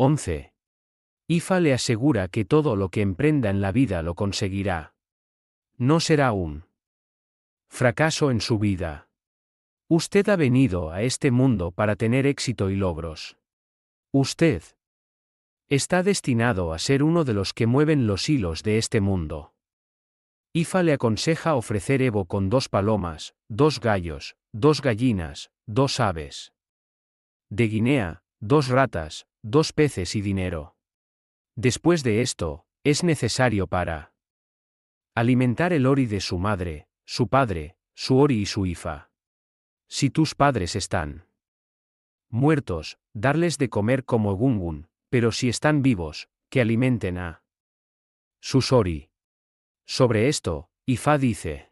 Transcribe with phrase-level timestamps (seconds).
[0.00, 0.52] 11.
[1.26, 4.94] IFA le asegura que todo lo que emprenda en la vida lo conseguirá.
[5.76, 6.66] No será un
[7.68, 9.08] fracaso en su vida.
[9.88, 13.38] Usted ha venido a este mundo para tener éxito y logros.
[14.12, 14.62] Usted
[15.66, 19.52] está destinado a ser uno de los que mueven los hilos de este mundo.
[20.52, 26.52] IFA le aconseja ofrecer Evo con dos palomas, dos gallos, dos gallinas, dos aves.
[27.50, 30.76] De Guinea, dos ratas, dos peces y dinero.
[31.56, 34.14] Después de esto, es necesario para
[35.14, 39.10] alimentar el ori de su madre, su padre, su ori y su ifa.
[39.88, 41.26] Si tus padres están
[42.28, 47.42] muertos, darles de comer como gungun, pero si están vivos, que alimenten a
[48.40, 49.10] sus ori.
[49.86, 51.67] Sobre esto, Ifa dice,